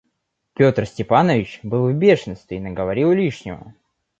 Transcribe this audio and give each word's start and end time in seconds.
Петр 0.55 0.87
Степанович 0.87 1.59
был 1.61 1.87
в 1.87 1.93
бешенстве 1.93 2.57
и 2.57 2.59
наговорил 2.59 3.11
лишнего. 3.11 3.75